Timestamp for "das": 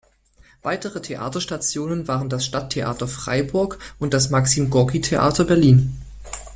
2.27-2.43, 4.15-4.31